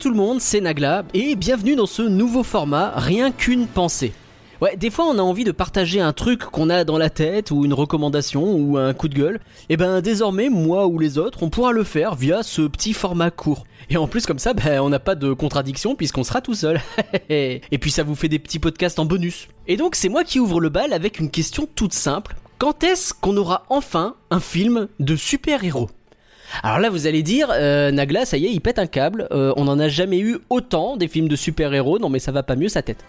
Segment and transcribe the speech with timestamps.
[0.00, 4.12] tout le monde, c'est Nagla et bienvenue dans ce nouveau format Rien qu'une pensée.
[4.60, 7.52] Ouais, des fois on a envie de partager un truc qu'on a dans la tête
[7.52, 9.38] ou une recommandation ou un coup de gueule.
[9.68, 13.30] Et ben désormais, moi ou les autres, on pourra le faire via ce petit format
[13.30, 13.64] court.
[13.90, 16.80] Et en plus comme ça, ben, on n'a pas de contradiction puisqu'on sera tout seul.
[17.30, 19.46] et puis ça vous fait des petits podcasts en bonus.
[19.68, 22.34] Et donc c'est moi qui ouvre le bal avec une question toute simple.
[22.58, 25.90] Quand est-ce qu'on aura enfin un film de super-héros?
[26.62, 29.28] Alors là, vous allez dire, euh, Nagla, ça y est, il pète un câble.
[29.30, 31.98] Euh, on n'en a jamais eu autant des films de super-héros.
[31.98, 33.04] Non, mais ça va pas mieux sa tête.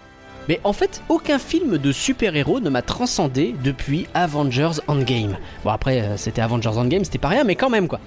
[0.47, 5.37] Mais en fait, aucun film de super-héros ne m'a transcendé depuis Avengers Endgame.
[5.63, 7.99] Bon, après, euh, c'était Avengers Endgame, c'était pas rien, mais quand même, quoi.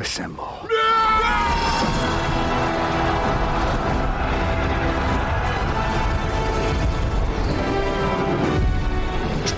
[0.00, 0.08] Je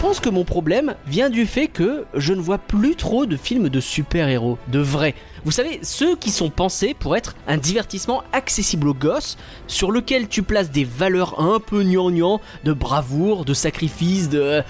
[0.03, 3.69] pense que mon problème vient du fait que je ne vois plus trop de films
[3.69, 5.15] de super-héros, de vrais.
[5.45, 10.27] Vous savez, ceux qui sont pensés pour être un divertissement accessible aux gosses, sur lequel
[10.27, 14.65] tu places des valeurs un peu gnangnan, de bravoure, de sacrifice, de...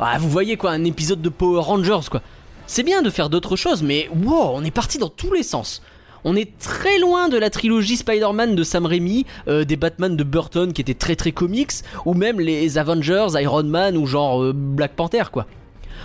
[0.00, 2.22] Ah, vous voyez quoi, un épisode de Power Rangers quoi.
[2.66, 5.82] C'est bien de faire d'autres choses, mais wow, on est parti dans tous les sens.
[6.24, 10.24] On est très loin de la trilogie Spider-Man de Sam Raimi, euh, des Batman de
[10.24, 11.72] Burton qui étaient très très comics,
[12.04, 15.46] ou même les Avengers, Iron Man ou genre euh, Black Panther quoi.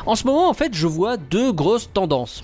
[0.05, 2.43] En ce moment en fait je vois deux grosses tendances.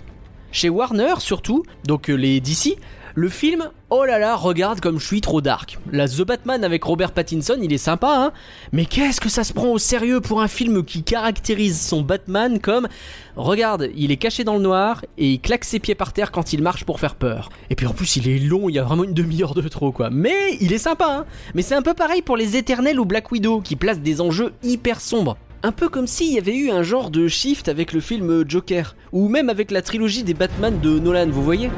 [0.52, 2.78] Chez Warner surtout, donc euh, les DC,
[3.20, 5.78] le film, oh là là, regarde comme je suis trop dark.
[5.92, 8.31] La The Batman avec Robert Pattinson, il est sympa, hein
[8.72, 12.59] Mais qu'est-ce que ça se prend au sérieux pour un film qui caractérise son Batman
[12.59, 12.88] comme
[13.36, 16.53] Regarde, il est caché dans le noir et il claque ses pieds par terre quand
[16.53, 17.50] il marche pour faire peur.
[17.69, 19.91] Et puis en plus, il est long, il y a vraiment une demi-heure de trop,
[19.91, 20.09] quoi.
[20.09, 21.25] Mais il est sympa, hein
[21.56, 24.53] Mais c'est un peu pareil pour les Éternels ou Black Widow, qui placent des enjeux
[24.63, 25.35] hyper sombres.
[25.62, 28.96] Un peu comme s'il y avait eu un genre de shift avec le film Joker,
[29.12, 31.69] ou même avec la trilogie des Batman de Nolan, vous voyez?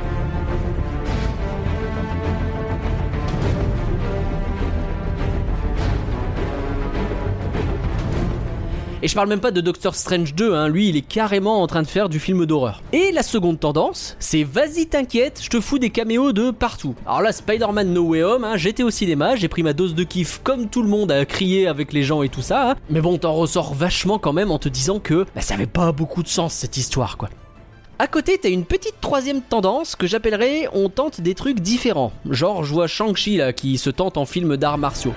[9.03, 10.67] Et je parle même pas de Doctor Strange 2, hein.
[10.67, 12.83] lui il est carrément en train de faire du film d'horreur.
[12.93, 16.93] Et la seconde tendance, c'est vas-y t'inquiète, je te fous des caméos de partout.
[17.07, 20.03] Alors là, Spider-Man No Way Home, hein, j'étais au cinéma, j'ai pris ma dose de
[20.03, 22.71] kiff comme tout le monde à crier avec les gens et tout ça.
[22.71, 22.75] Hein.
[22.91, 25.91] Mais bon, t'en ressors vachement quand même en te disant que bah, ça avait pas
[25.91, 27.29] beaucoup de sens cette histoire quoi.
[27.97, 32.11] À côté, t'as une petite troisième tendance que j'appellerais on tente des trucs différents.
[32.29, 35.13] Genre, je vois Shang-Chi là qui se tente en film d'arts martiaux.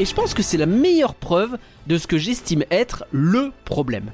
[0.00, 4.12] Et je pense que c'est la meilleure preuve de ce que j'estime être le problème.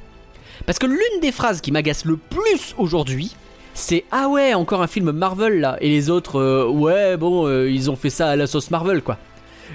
[0.65, 3.37] Parce que l'une des phrases qui m'agace le plus aujourd'hui,
[3.75, 5.77] c'est Ah ouais, encore un film Marvel là.
[5.83, 9.03] Et les autres, euh, ouais, bon, euh, ils ont fait ça à la sauce Marvel
[9.03, 9.19] quoi.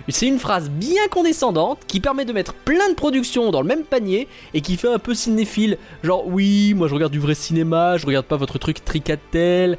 [0.08, 3.84] C'est une phrase bien condescendante qui permet de mettre plein de productions dans le même
[3.84, 5.78] panier et qui fait un peu cinéphile.
[6.04, 9.78] Genre, oui, moi je regarde du vrai cinéma, je regarde pas votre truc Tricatel.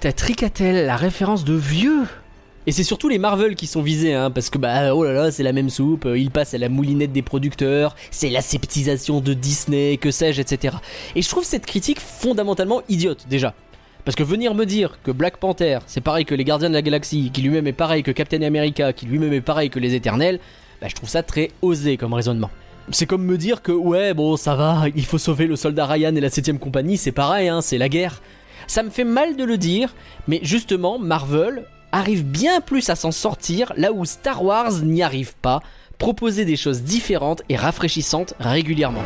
[0.00, 2.04] T'as Tricatel, la référence de vieux
[2.66, 5.30] et c'est surtout les Marvel qui sont visés, hein, parce que bah oh là là,
[5.30, 9.32] c'est la même soupe, euh, ils passent à la moulinette des producteurs, c'est l'aseptisation de
[9.32, 10.76] Disney, que sais-je, etc.
[11.16, 13.54] Et je trouve cette critique fondamentalement idiote déjà.
[14.04, 16.82] Parce que venir me dire que Black Panther, c'est pareil que les Gardiens de la
[16.82, 20.38] Galaxie, qui lui-même est pareil que Captain America, qui lui-même est pareil que les Éternels,
[20.82, 22.50] bah je trouve ça très osé comme raisonnement.
[22.92, 26.14] C'est comme me dire que ouais, bon, ça va, il faut sauver le soldat Ryan
[26.14, 28.20] et la 7ème compagnie, c'est pareil, hein, c'est la guerre.
[28.66, 29.94] Ça me fait mal de le dire,
[30.28, 35.34] mais justement, Marvel, arrive bien plus à s'en sortir là où Star Wars n'y arrive
[35.36, 35.60] pas,
[35.98, 39.02] proposer des choses différentes et rafraîchissantes régulièrement.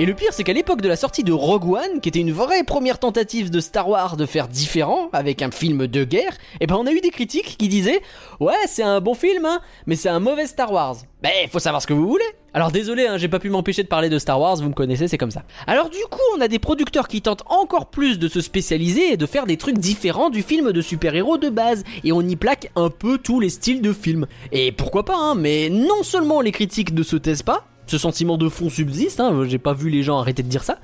[0.00, 2.32] Et le pire, c'est qu'à l'époque de la sortie de Rogue One, qui était une
[2.32, 6.60] vraie première tentative de Star Wars de faire différent, avec un film de guerre, et
[6.62, 8.00] eh ben on a eu des critiques qui disaient
[8.40, 10.96] Ouais, c'est un bon film, hein, mais c'est un mauvais Star Wars.
[11.22, 12.24] Ben, faut savoir ce que vous voulez.
[12.54, 15.06] Alors désolé, hein, j'ai pas pu m'empêcher de parler de Star Wars, vous me connaissez,
[15.06, 15.42] c'est comme ça.
[15.66, 19.16] Alors du coup, on a des producteurs qui tentent encore plus de se spécialiser et
[19.18, 22.70] de faire des trucs différents du film de super-héros de base, et on y plaque
[22.74, 24.26] un peu tous les styles de films.
[24.50, 28.38] Et pourquoi pas, hein, mais non seulement les critiques ne se taisent pas, ce sentiment
[28.38, 30.78] de fond subsiste, hein, j'ai pas vu les gens arrêter de dire ça.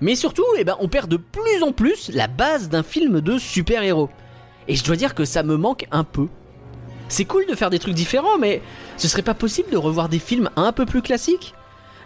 [0.00, 3.38] Mais surtout, eh ben, on perd de plus en plus la base d'un film de
[3.38, 4.08] super-héros.
[4.68, 6.28] Et je dois dire que ça me manque un peu.
[7.08, 8.62] C'est cool de faire des trucs différents, mais
[8.96, 11.54] ce serait pas possible de revoir des films un peu plus classiques?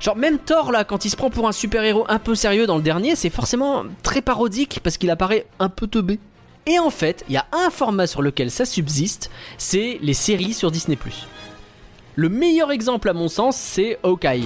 [0.00, 2.76] Genre même Thor là, quand il se prend pour un super-héros un peu sérieux dans
[2.76, 6.20] le dernier, c'est forcément très parodique parce qu'il apparaît un peu teubé.
[6.66, 10.54] Et en fait, il y a un format sur lequel ça subsiste, c'est les séries
[10.54, 10.96] sur Disney⁇
[12.18, 14.42] le meilleur exemple à mon sens, c'est Hawkeye.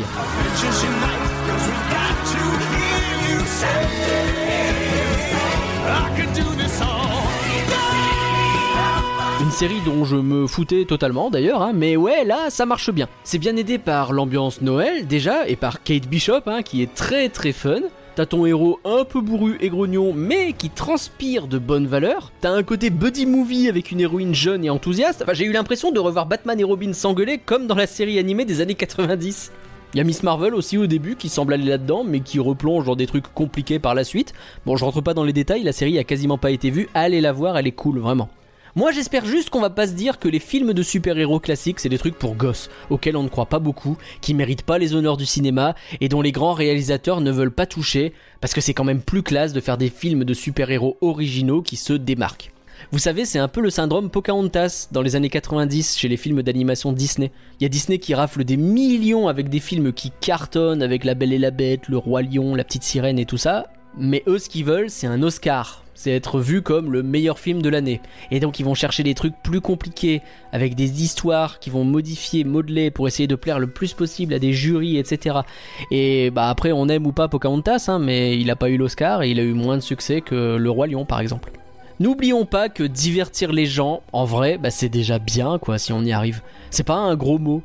[9.40, 13.08] Une série dont je me foutais totalement d'ailleurs, hein, mais ouais, là, ça marche bien.
[13.24, 17.30] C'est bien aidé par l'ambiance Noël déjà, et par Kate Bishop, hein, qui est très
[17.30, 17.80] très fun.
[18.14, 22.30] T'as ton héros un peu bourru et grognon, mais qui transpire de bonnes valeurs.
[22.42, 25.24] T'as un côté buddy movie avec une héroïne jeune et enthousiaste.
[25.32, 28.60] J'ai eu l'impression de revoir Batman et Robin s'engueuler comme dans la série animée des
[28.60, 29.50] années 90.
[29.94, 32.84] Il y a Miss Marvel aussi au début qui semble aller là-dedans, mais qui replonge
[32.84, 34.34] dans des trucs compliqués par la suite.
[34.66, 36.90] Bon, je rentre pas dans les détails, la série a quasiment pas été vue.
[36.92, 38.28] Allez la voir, elle est cool, vraiment.
[38.74, 41.90] Moi j'espère juste qu'on va pas se dire que les films de super-héros classiques c'est
[41.90, 45.18] des trucs pour gosses, auxquels on ne croit pas beaucoup, qui méritent pas les honneurs
[45.18, 48.84] du cinéma et dont les grands réalisateurs ne veulent pas toucher, parce que c'est quand
[48.84, 52.50] même plus classe de faire des films de super-héros originaux qui se démarquent.
[52.92, 56.42] Vous savez, c'est un peu le syndrome Pocahontas dans les années 90 chez les films
[56.42, 57.30] d'animation Disney.
[57.60, 61.12] Il y a Disney qui rafle des millions avec des films qui cartonnent avec La
[61.14, 63.66] Belle et la Bête, Le Roi Lion, La Petite Sirène et tout ça,
[63.98, 65.81] mais eux ce qu'ils veulent c'est un Oscar.
[65.94, 68.00] C'est être vu comme le meilleur film de l'année.
[68.30, 70.22] Et donc ils vont chercher des trucs plus compliqués,
[70.52, 74.38] avec des histoires qui vont modifier, modeler pour essayer de plaire le plus possible à
[74.38, 75.40] des jurys, etc.
[75.90, 79.22] Et bah après on aime ou pas Pocahontas, hein, mais il a pas eu l'Oscar
[79.22, 81.52] et il a eu moins de succès que Le Roi Lion par exemple.
[82.00, 86.02] N'oublions pas que divertir les gens, en vrai, bah c'est déjà bien quoi si on
[86.02, 86.40] y arrive.
[86.70, 87.62] C'est pas un gros mot.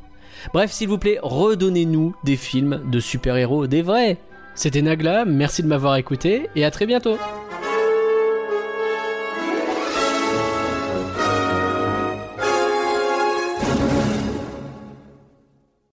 [0.53, 4.17] Bref, s'il vous plaît, redonnez-nous des films de super-héros, des vrais.
[4.53, 7.17] C'était Nagla, merci de m'avoir écouté et à très bientôt.